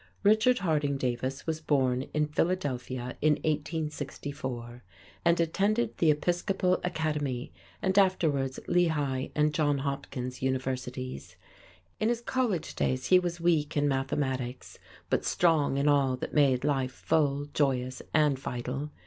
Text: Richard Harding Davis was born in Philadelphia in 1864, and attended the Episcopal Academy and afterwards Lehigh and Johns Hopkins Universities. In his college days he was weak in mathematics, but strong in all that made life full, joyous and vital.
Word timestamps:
Richard 0.23 0.57
Harding 0.65 0.97
Davis 0.97 1.45
was 1.45 1.61
born 1.61 2.01
in 2.11 2.25
Philadelphia 2.25 3.15
in 3.21 3.33
1864, 3.33 4.83
and 5.23 5.39
attended 5.39 5.99
the 5.99 6.09
Episcopal 6.09 6.79
Academy 6.83 7.53
and 7.83 7.95
afterwards 7.99 8.59
Lehigh 8.67 9.27
and 9.35 9.53
Johns 9.53 9.81
Hopkins 9.81 10.41
Universities. 10.41 11.35
In 11.99 12.09
his 12.09 12.21
college 12.21 12.73
days 12.73 13.09
he 13.09 13.19
was 13.19 13.39
weak 13.39 13.77
in 13.77 13.87
mathematics, 13.87 14.79
but 15.11 15.23
strong 15.23 15.77
in 15.77 15.87
all 15.87 16.17
that 16.17 16.33
made 16.33 16.63
life 16.63 16.91
full, 16.93 17.45
joyous 17.53 18.01
and 18.11 18.39
vital. 18.39 18.89